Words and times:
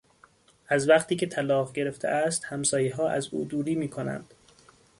از 0.67 0.89
وقتی 0.89 1.15
که 1.15 1.27
طلاق 1.27 1.73
گرفته 1.73 2.07
است 2.07 2.45
همسایهها 2.45 3.09
از 3.09 3.27
او 3.31 3.45
دوری 3.45 3.75
میکنند. 3.75 4.33